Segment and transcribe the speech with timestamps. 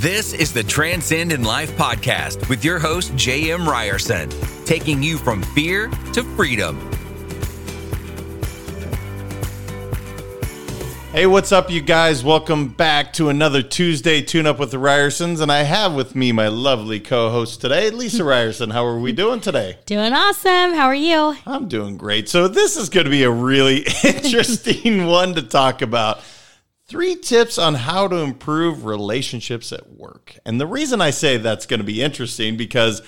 [0.00, 3.68] This is the Transcend in Life podcast with your host, J.M.
[3.68, 4.30] Ryerson,
[4.64, 6.80] taking you from fear to freedom.
[11.12, 12.24] Hey, what's up, you guys?
[12.24, 15.42] Welcome back to another Tuesday Tune Up with the Ryersons.
[15.42, 18.70] And I have with me my lovely co host today, Lisa Ryerson.
[18.70, 19.80] How are we doing today?
[19.84, 20.72] Doing awesome.
[20.72, 21.36] How are you?
[21.44, 22.30] I'm doing great.
[22.30, 26.20] So, this is going to be a really interesting one to talk about.
[26.90, 30.36] Three tips on how to improve relationships at work.
[30.44, 33.00] And the reason I say that's going to be interesting because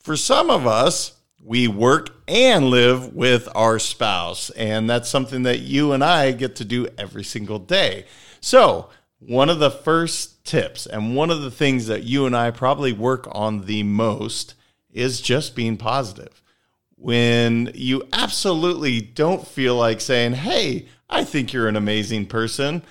[0.00, 4.50] for some of us, we work and live with our spouse.
[4.50, 8.06] And that's something that you and I get to do every single day.
[8.40, 8.90] So,
[9.20, 12.92] one of the first tips and one of the things that you and I probably
[12.92, 14.56] work on the most
[14.90, 16.42] is just being positive.
[16.96, 22.82] When you absolutely don't feel like saying, Hey, I think you're an amazing person,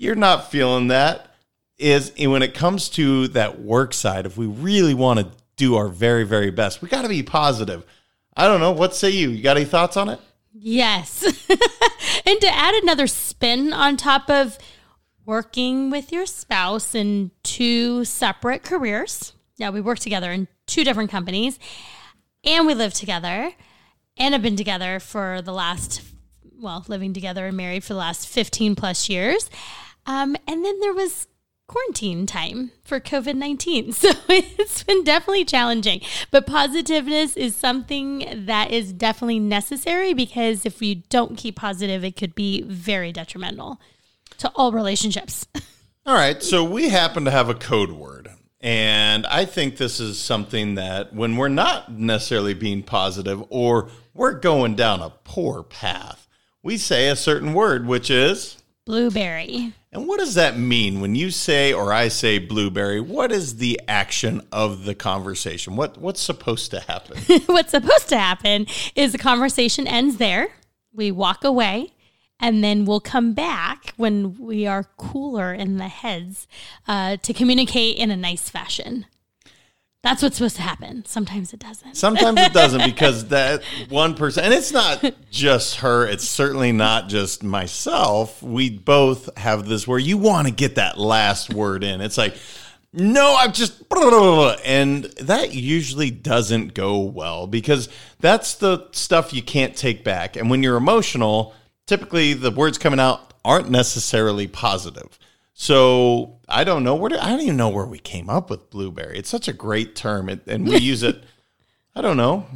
[0.00, 1.26] you're not feeling that.
[1.78, 5.88] Is when it comes to that work side, if we really want to do our
[5.88, 6.80] very, very best.
[6.82, 7.84] We got to be positive.
[8.34, 8.72] I don't know.
[8.72, 9.28] What say you?
[9.28, 10.18] You got any thoughts on it?
[10.52, 11.22] Yes.
[12.26, 14.58] and to add another spin on top of
[15.26, 19.34] working with your spouse in two separate careers.
[19.56, 21.58] Yeah, we work together in two different companies
[22.42, 23.52] and we live together
[24.16, 26.00] and have been together for the last,
[26.58, 29.50] well, living together and married for the last 15 plus years.
[30.06, 31.26] Um, and then there was
[31.70, 33.92] quarantine time for COVID 19.
[34.00, 36.00] So it's been definitely challenging.
[36.30, 42.16] But positiveness is something that is definitely necessary because if you don't keep positive, it
[42.16, 43.80] could be very detrimental
[44.38, 45.46] to all relationships.
[46.06, 46.42] All right.
[46.42, 48.30] So we happen to have a code word.
[48.60, 54.32] And I think this is something that when we're not necessarily being positive or we're
[54.32, 56.26] going down a poor path,
[56.62, 59.72] we say a certain word, which is blueberry.
[59.92, 63.00] And what does that mean when you say or I say blueberry?
[63.00, 65.74] What is the action of the conversation?
[65.74, 67.18] What what's supposed to happen?
[67.46, 70.52] what's supposed to happen is the conversation ends there.
[70.92, 71.92] We walk away
[72.38, 76.46] and then we'll come back when we are cooler in the heads
[76.86, 79.06] uh, to communicate in a nice fashion.
[80.02, 81.04] That's what's supposed to happen.
[81.04, 81.94] Sometimes it doesn't.
[81.94, 87.08] Sometimes it doesn't because that one person, and it's not just her, it's certainly not
[87.08, 88.42] just myself.
[88.42, 92.00] We both have this where you want to get that last word in.
[92.00, 92.34] It's like,
[92.94, 93.84] no, I'm just,
[94.64, 97.88] and that usually doesn't go well because
[98.20, 100.34] that's the stuff you can't take back.
[100.34, 101.54] And when you're emotional,
[101.86, 105.18] typically the words coming out aren't necessarily positive.
[105.60, 108.70] So I don't know where to, I don't even know where we came up with
[108.70, 109.18] blueberry.
[109.18, 111.22] It's such a great term, it, and we use it.
[111.94, 112.46] I don't know,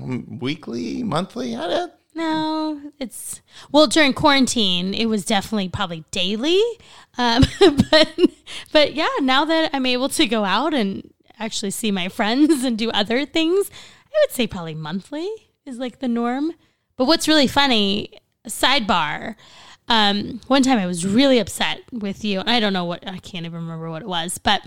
[0.41, 1.55] weekly, monthly.
[1.55, 4.95] I no, it's well during quarantine.
[4.95, 6.63] It was definitely probably daily,
[7.19, 7.45] um,
[7.91, 8.19] but
[8.73, 9.09] but yeah.
[9.21, 13.27] Now that I'm able to go out and actually see my friends and do other
[13.27, 13.71] things,
[14.07, 15.29] I would say probably monthly
[15.67, 16.55] is like the norm.
[16.97, 19.35] But what's really funny, sidebar,
[19.89, 22.43] um, one time I was really upset with you.
[22.47, 24.63] I don't know what, I can't even remember what it was, but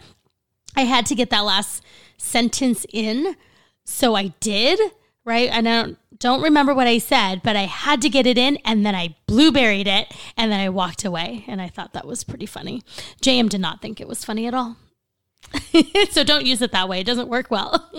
[0.76, 1.84] I had to get that last
[2.18, 3.36] sentence in.
[3.84, 4.80] So I did,
[5.26, 5.50] right?
[5.50, 8.58] And I don't, don't remember what I said, but I had to get it in
[8.58, 11.44] and then I blueberried it and then I walked away.
[11.48, 12.84] And I thought that was pretty funny.
[13.22, 14.78] JM did not think it was funny at all.
[16.12, 17.00] so don't use it that way.
[17.00, 17.90] It doesn't work well.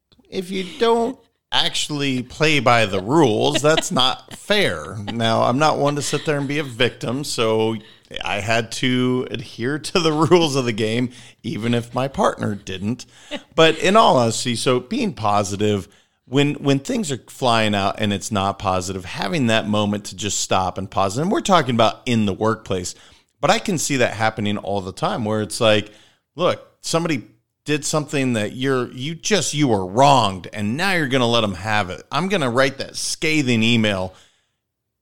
[0.28, 1.18] if you don't
[1.52, 4.96] actually play by the rules, that's not fair.
[5.12, 7.76] Now, I'm not one to sit there and be a victim, so
[8.24, 11.10] I had to adhere to the rules of the game,
[11.42, 13.06] even if my partner didn't.
[13.54, 15.88] But in all honesty, so being positive
[16.26, 20.40] when when things are flying out and it's not positive, having that moment to just
[20.40, 21.18] stop and pause.
[21.18, 22.94] And we're talking about in the workplace,
[23.40, 25.90] but I can see that happening all the time where it's like,
[26.36, 27.24] look, somebody
[27.70, 31.42] did something that you're you just you were wronged and now you're going to let
[31.42, 32.02] them have it.
[32.10, 34.12] I'm going to write that scathing email.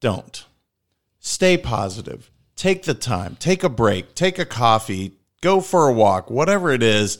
[0.01, 0.45] Don't.
[1.17, 2.29] Stay positive.
[2.55, 3.37] Take the time.
[3.39, 4.13] Take a break.
[4.13, 5.13] Take a coffee.
[5.41, 6.29] Go for a walk.
[6.29, 7.17] Whatever it is.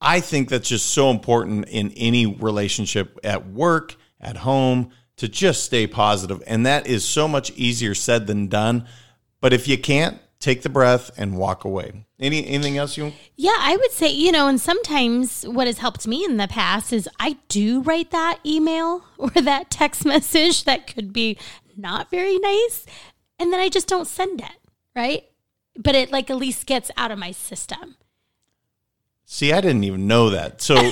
[0.00, 5.64] I think that's just so important in any relationship at work, at home, to just
[5.64, 6.42] stay positive.
[6.46, 8.88] And that is so much easier said than done.
[9.42, 12.04] But if you can't, take the breath and walk away.
[12.18, 13.12] Any anything else you?
[13.36, 16.92] Yeah, I would say you know, and sometimes what has helped me in the past
[16.92, 21.38] is I do write that email or that text message that could be
[21.76, 22.86] not very nice,
[23.38, 24.58] and then I just don't send it,
[24.94, 25.24] right?
[25.76, 27.96] But it like at least gets out of my system.
[29.24, 30.62] See, I didn't even know that.
[30.62, 30.74] So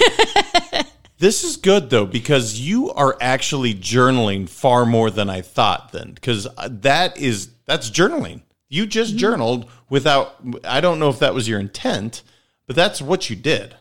[1.18, 5.90] this is good though because you are actually journaling far more than I thought.
[5.92, 8.42] Then because uh, that is that's journaling.
[8.68, 9.18] You just mm-hmm.
[9.18, 12.22] journaled without, I don't know if that was your intent,
[12.66, 13.76] but that's what you did.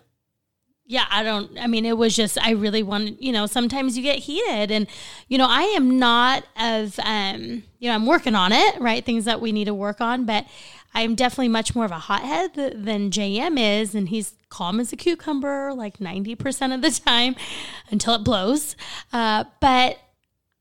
[0.88, 4.04] yeah, I don't, I mean, it was just, I really wanted, you know, sometimes you
[4.04, 4.86] get heated and,
[5.28, 9.04] you know, I am not of, um, you know, I'm working on it, right?
[9.04, 10.46] Things that we need to work on, but
[10.94, 13.96] I'm definitely much more of a hothead th- than JM is.
[13.96, 17.36] And he's calm as a cucumber, like 90% of the time
[17.90, 18.76] until it blows.
[19.12, 19.98] Uh, but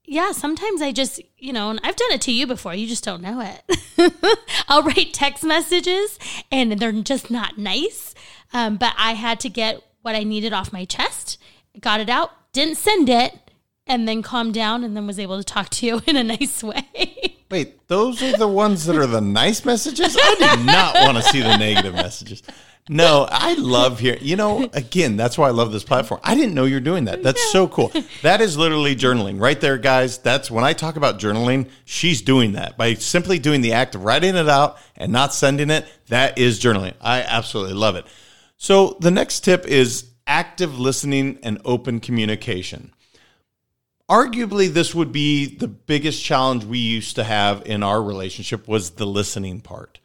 [0.06, 3.04] yeah, sometimes I just, you know, and I've done it to you before, you just
[3.04, 4.38] don't know it.
[4.68, 6.18] I'll write text messages
[6.50, 8.14] and they're just not nice.
[8.52, 11.38] Um, but I had to get what I needed off my chest,
[11.80, 13.38] got it out, didn't send it,
[13.86, 16.62] and then calmed down and then was able to talk to you in a nice
[16.62, 17.38] way.
[17.50, 20.16] Wait, those are the ones that are the nice messages?
[20.18, 22.42] I do not want to see the negative messages.
[22.88, 24.18] No, I love hearing.
[24.22, 26.20] You know, again, that's why I love this platform.
[26.22, 27.22] I didn't know you're doing that.
[27.22, 27.90] That's so cool.
[28.22, 30.18] That is literally journaling right there, guys.
[30.18, 34.04] That's when I talk about journaling, she's doing that by simply doing the act of
[34.04, 35.86] writing it out and not sending it.
[36.08, 36.94] That is journaling.
[37.00, 38.06] I absolutely love it.
[38.56, 42.94] So the next tip is active listening and open communication
[44.08, 48.90] arguably this would be the biggest challenge we used to have in our relationship was
[48.90, 49.98] the listening part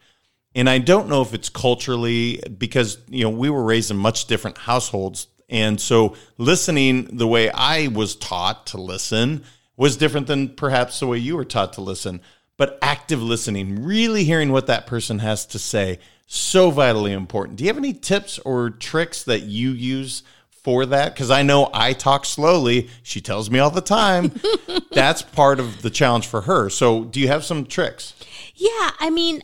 [0.54, 4.26] and i don't know if it's culturally because you know we were raised in much
[4.26, 9.44] different households and so listening the way i was taught to listen
[9.76, 12.20] was different than perhaps the way you were taught to listen
[12.56, 17.64] but active listening really hearing what that person has to say so vitally important do
[17.64, 20.22] you have any tips or tricks that you use
[20.62, 22.90] for that because I know I talk slowly.
[23.02, 24.38] She tells me all the time.
[24.92, 26.68] That's part of the challenge for her.
[26.68, 28.14] So, do you have some tricks?
[28.54, 29.42] Yeah, I mean,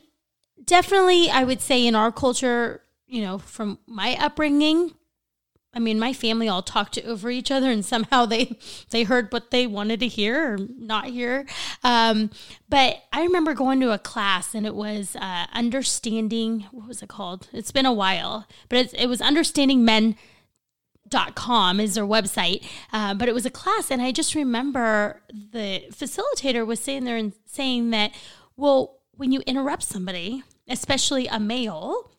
[0.67, 4.93] definitely, I would say in our culture, you know, from my upbringing,
[5.77, 8.59] I mean, my family all talked over each other, and somehow they
[8.91, 11.47] they heard what they wanted to hear or not hear.
[11.85, 12.31] Um,
[12.69, 16.67] but I remember going to a class, and it was uh, understanding.
[16.73, 17.49] What was it called?
[17.53, 20.17] It's been a while, but it, it was understanding men
[21.09, 25.23] dot com is their website uh, but it was a class and i just remember
[25.53, 28.11] the facilitator was sitting there and saying that
[28.57, 32.11] well when you interrupt somebody especially a male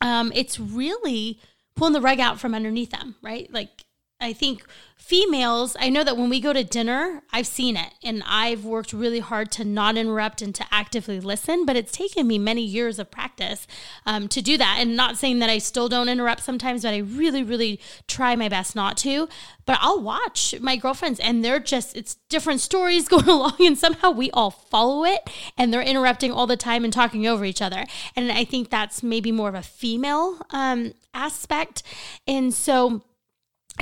[0.00, 1.38] um, it's really
[1.76, 3.52] pulling the rug out from underneath them right?
[3.52, 3.84] Like
[4.22, 4.64] i think
[4.96, 8.92] females i know that when we go to dinner i've seen it and i've worked
[8.92, 12.98] really hard to not interrupt and to actively listen but it's taken me many years
[12.98, 13.66] of practice
[14.06, 14.76] um, to do that.
[14.78, 18.48] And not saying that i still don't interrupt sometimes but i really really try my
[18.48, 19.28] best not to.
[19.64, 24.10] But i'll watch my girlfriends and they're just it's different stories going along and somehow
[24.10, 27.84] we all follow it and they're interrupting all the time and talking over each other.
[28.16, 31.82] And i think that's maybe more of a female um, aspect.
[32.26, 33.02] And so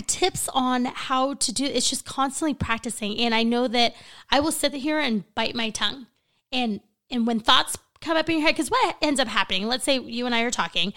[0.07, 3.19] tips on how to do it's just constantly practicing.
[3.19, 3.95] And i know that
[4.31, 6.07] i will sit here and bite my tongue.
[6.53, 9.85] And and when thoughts come up in your head because what ends up happening let's
[9.85, 10.95] say you and i are talking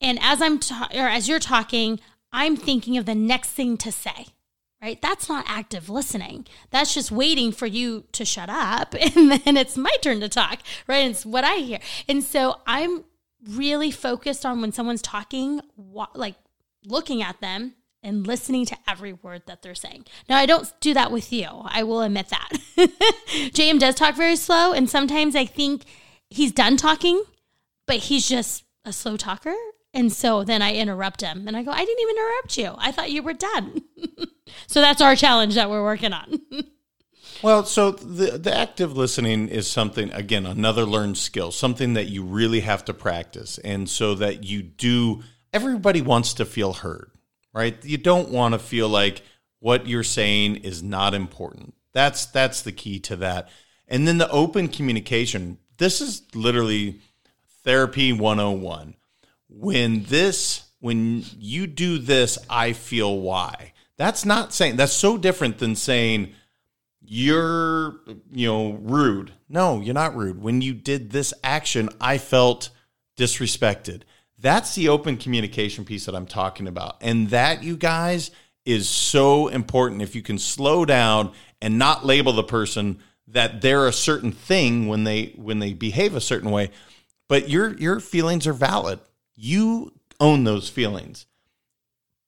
[0.00, 2.00] and as i'm ta- or as you're talking
[2.32, 4.28] i'm thinking of the next thing to say
[4.80, 5.02] right?
[5.02, 6.46] That's not active listening.
[6.70, 10.60] That's just waiting for you to shut up and then it's my turn to talk
[10.86, 11.10] right?
[11.10, 11.80] It's what i hear.
[12.08, 13.04] And so i'm
[13.46, 15.60] really focused on when someone's talking
[16.14, 16.34] like
[16.84, 20.04] looking at them and listening to every word that they're saying.
[20.28, 21.48] Now, I don't do that with you.
[21.50, 22.48] I will admit that.
[23.52, 25.82] JM does talk very slow, and sometimes I think
[26.30, 27.22] he's done talking,
[27.86, 29.54] but he's just a slow talker.
[29.94, 32.74] And so then I interrupt him and I go, I didn't even interrupt you.
[32.78, 33.82] I thought you were done.
[34.66, 36.40] so that's our challenge that we're working on.
[37.40, 42.24] Well, so the the active listening is something again another learned skill, something that you
[42.24, 45.22] really have to practice, and so that you do.
[45.52, 47.12] Everybody wants to feel heard,
[47.52, 47.82] right?
[47.84, 49.22] You don't want to feel like
[49.60, 51.74] what you're saying is not important.
[51.92, 53.48] That's that's the key to that.
[53.86, 55.58] And then the open communication.
[55.78, 57.00] This is literally
[57.64, 58.94] therapy 101.
[59.48, 63.72] When this when you do this, I feel why.
[63.96, 66.34] That's not saying that's so different than saying
[67.00, 68.00] you're
[68.30, 69.32] you know rude.
[69.48, 70.40] No, you're not rude.
[70.40, 72.70] When you did this action, I felt
[73.16, 74.02] disrespected.
[74.38, 76.98] That's the open communication piece that I'm talking about.
[77.00, 78.30] And that, you guys,
[78.64, 80.02] is so important.
[80.02, 84.88] If you can slow down and not label the person that they're a certain thing
[84.88, 86.70] when they when they behave a certain way,
[87.28, 89.00] but your your feelings are valid.
[89.36, 91.26] You own those feelings.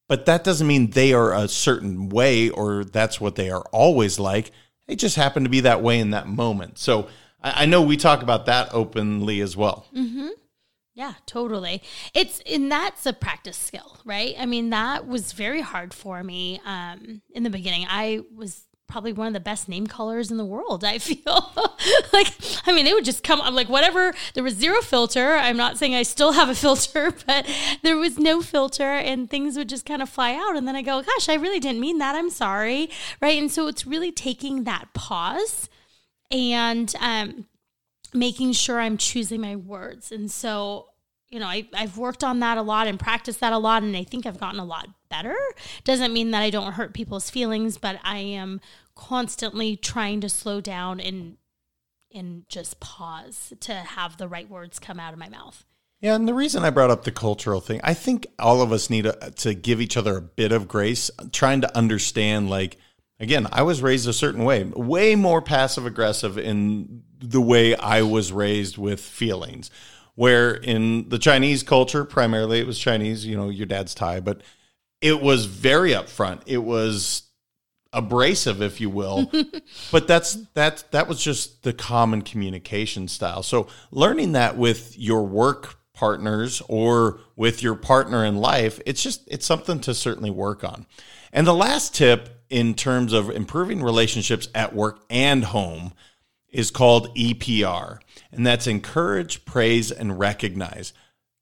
[0.09, 4.19] But that doesn't mean they are a certain way or that's what they are always
[4.19, 4.51] like.
[4.89, 6.79] They just happen to be that way in that moment.
[6.79, 7.09] So
[7.43, 9.87] I, I know we talk about that openly as well.
[9.97, 10.29] Mm-hmm.
[11.01, 11.83] Yeah, totally.
[12.13, 14.35] It's and that's a practice skill, right?
[14.39, 17.87] I mean, that was very hard for me um, in the beginning.
[17.89, 20.85] I was probably one of the best name callers in the world.
[20.85, 21.55] I feel
[22.13, 22.35] like,
[22.67, 23.41] I mean, they would just come.
[23.41, 24.13] I'm like, whatever.
[24.35, 25.37] There was zero filter.
[25.37, 27.49] I'm not saying I still have a filter, but
[27.83, 30.55] there was no filter, and things would just kind of fly out.
[30.55, 32.15] And then I go, gosh, I really didn't mean that.
[32.15, 32.91] I'm sorry,
[33.23, 33.41] right?
[33.41, 35.71] And so it's really taking that pause
[36.31, 37.47] and um,
[38.13, 40.13] making sure I'm choosing my words.
[40.13, 40.90] And so
[41.31, 43.97] you know, I, I've worked on that a lot and practiced that a lot, and
[43.97, 45.37] I think I've gotten a lot better.
[45.85, 48.61] Doesn't mean that I don't hurt people's feelings, but I am
[48.97, 51.37] constantly trying to slow down and
[52.13, 55.65] and just pause to have the right words come out of my mouth.
[56.01, 58.91] Yeah, and the reason I brought up the cultural thing, I think all of us
[58.91, 62.51] need a, to give each other a bit of grace, trying to understand.
[62.51, 62.79] Like,
[63.21, 68.03] again, I was raised a certain way, way more passive aggressive in the way I
[68.03, 69.71] was raised with feelings
[70.21, 74.43] where in the Chinese culture, primarily it was Chinese, you know, your dad's Thai, but
[75.01, 76.43] it was very upfront.
[76.45, 77.23] It was
[77.95, 79.33] abrasive, if you will.
[79.91, 83.43] but that's that that was just the common communication style.
[83.43, 89.27] So learning that with your work partners or with your partner in life, it's just
[89.27, 90.85] it's something to certainly work on.
[91.33, 95.95] And the last tip in terms of improving relationships at work and home
[96.53, 97.99] is called EPR,
[98.33, 100.93] and that's encourage, praise, and recognize.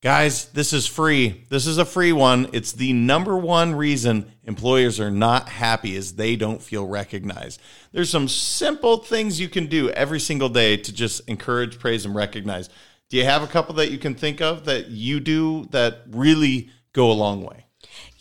[0.00, 1.44] Guys, this is free.
[1.48, 2.48] This is a free one.
[2.52, 7.60] It's the number one reason employers are not happy is they don't feel recognized.
[7.90, 12.14] There's some simple things you can do every single day to just encourage, praise, and
[12.14, 12.68] recognize.
[13.08, 16.70] Do you have a couple that you can think of that you do that really
[16.92, 17.64] go a long way?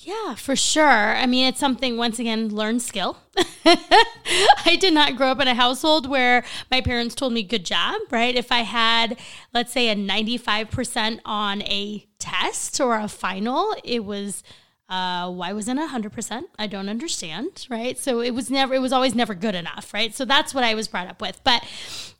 [0.07, 1.17] Yeah, for sure.
[1.17, 3.17] I mean, it's something, once again, learned skill.
[3.65, 7.99] I did not grow up in a household where my parents told me, good job,
[8.09, 8.33] right?
[8.33, 9.19] If I had,
[9.53, 14.43] let's say, a 95% on a test or a final, it was,
[14.89, 16.43] uh, why wasn't it 100%?
[16.57, 17.97] I don't understand, right?
[17.97, 20.15] So it was never, it was always never good enough, right?
[20.15, 21.41] So that's what I was brought up with.
[21.43, 21.65] But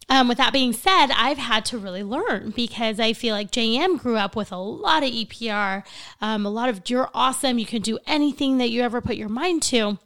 [0.10, 4.00] um, with that being said, I've had to really learn because I feel like JM
[4.00, 5.84] grew up with a lot of EPR,
[6.22, 9.30] um, a lot of you're awesome, you can do anything that you ever put your
[9.30, 9.98] mind to.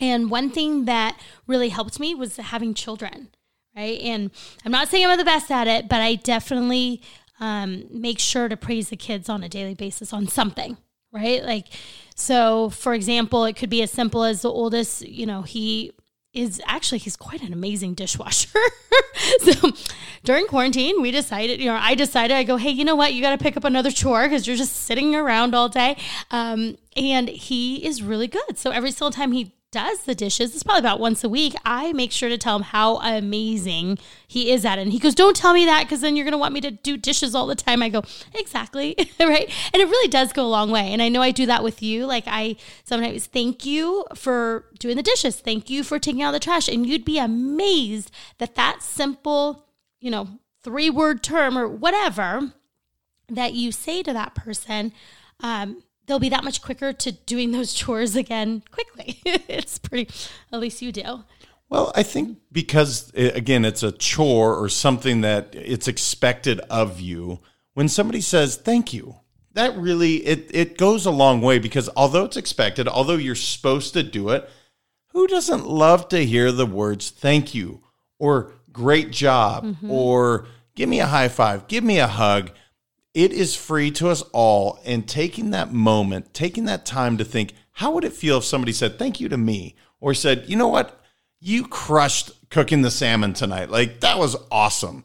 [0.00, 3.28] And one thing that really helped me was having children,
[3.76, 4.00] right?
[4.00, 4.30] And
[4.64, 7.02] I'm not saying I'm the best at it, but I definitely
[7.40, 10.76] um, make sure to praise the kids on a daily basis on something,
[11.14, 11.42] right?
[11.42, 11.68] Like,
[12.14, 15.92] so for example, it could be as simple as the oldest, you know, he
[16.34, 18.58] is actually he's quite an amazing dishwasher.
[19.38, 19.70] so
[20.24, 23.22] during quarantine, we decided, you know, I decided I go, hey, you know what, you
[23.22, 25.96] got to pick up another chore because you're just sitting around all day.
[26.32, 28.58] Um, and he is really good.
[28.58, 31.92] So every single time he does the dishes, it's probably about once a week, I
[31.94, 34.82] make sure to tell him how amazing he is at it.
[34.82, 36.70] And he goes, Don't tell me that because then you're going to want me to
[36.70, 37.82] do dishes all the time.
[37.82, 38.04] I go,
[38.34, 38.94] Exactly.
[39.20, 39.50] right.
[39.72, 40.92] And it really does go a long way.
[40.92, 42.06] And I know I do that with you.
[42.06, 42.54] Like, I
[42.84, 46.68] sometimes thank you for doing the dishes, thank you for taking out the trash.
[46.68, 49.66] And you'd be amazed that that simple,
[49.98, 50.28] you know,
[50.62, 52.52] three word term or whatever
[53.28, 54.92] that you say to that person,
[55.40, 59.20] um, they'll be that much quicker to doing those chores again quickly.
[59.24, 60.12] it's pretty,
[60.52, 61.24] at least you do.
[61.68, 67.40] Well, I think because again, it's a chore or something that it's expected of you.
[67.72, 69.16] When somebody says thank you,
[69.54, 73.94] that really it it goes a long way because although it's expected, although you're supposed
[73.94, 74.48] to do it,
[75.08, 77.80] who doesn't love to hear the words thank you
[78.18, 79.90] or great job mm-hmm.
[79.90, 82.50] or give me a high five, give me a hug?
[83.14, 84.80] It is free to us all.
[84.84, 88.72] And taking that moment, taking that time to think, how would it feel if somebody
[88.72, 91.00] said thank you to me or said, you know what?
[91.40, 93.70] You crushed cooking the salmon tonight.
[93.70, 95.04] Like, that was awesome.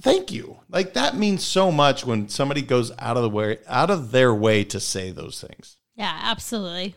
[0.00, 0.60] Thank you.
[0.68, 4.34] Like, that means so much when somebody goes out of the way, out of their
[4.34, 5.76] way to say those things.
[5.94, 6.94] Yeah, absolutely.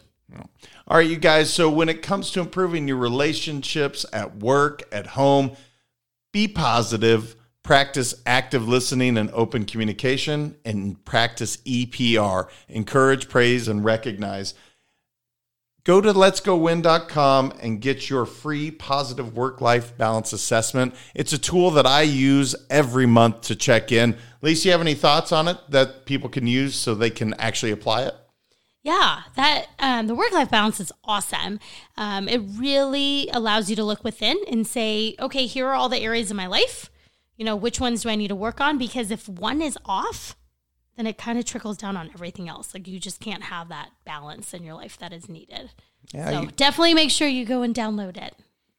[0.88, 1.54] All right, you guys.
[1.54, 5.52] So, when it comes to improving your relationships at work, at home,
[6.32, 7.36] be positive
[7.66, 14.54] practice active listening and open communication, and practice EPR encourage, praise, and recognize.
[15.84, 20.94] Go to letsgowin.com and get your free positive work life balance assessment.
[21.16, 24.16] It's a tool that I use every month to check in.
[24.44, 27.72] Lisa, you have any thoughts on it that people can use so they can actually
[27.72, 28.14] apply it?
[28.84, 31.60] Yeah, that um, the work life balance is awesome.
[31.98, 36.02] Um, it really allows you to look within and say, okay, here are all the
[36.02, 36.92] areas of my life
[37.38, 38.78] you know, which ones do I need to work on?
[38.78, 40.36] Because if one is off,
[40.96, 42.74] then it kind of trickles down on everything else.
[42.74, 45.72] Like you just can't have that balance in your life that is needed.
[46.14, 48.36] Yeah, so you, definitely make sure you go and download it.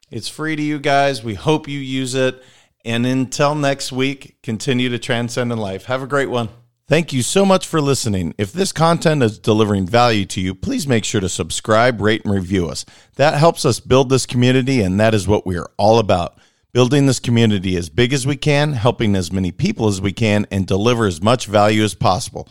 [0.09, 1.23] It's free to you guys.
[1.23, 2.41] We hope you use it.
[2.85, 5.85] And until next week, continue to transcend in life.
[5.85, 6.49] Have a great one.
[6.87, 8.33] Thank you so much for listening.
[8.37, 12.33] If this content is delivering value to you, please make sure to subscribe, rate, and
[12.33, 12.85] review us.
[13.17, 16.39] That helps us build this community, and that is what we are all about
[16.77, 20.45] building this community as big as we can, helping as many people as we can,
[20.51, 22.47] and deliver as much value as possible.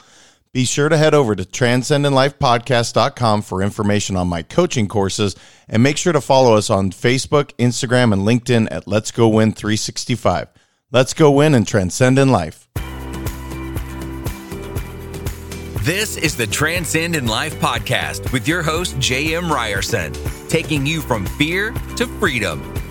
[0.53, 5.37] Be sure to head over to transcendinlifepodcast.com for information on my coaching courses
[5.69, 9.53] and make sure to follow us on Facebook, Instagram, and LinkedIn at Let's Go Win
[9.53, 10.49] 365.
[10.91, 12.67] Let's go win and transcend in life.
[15.85, 19.53] This is the Transcend in Life podcast with your host, J.M.
[19.53, 20.15] Ryerson,
[20.49, 22.86] taking you from fear to freedom.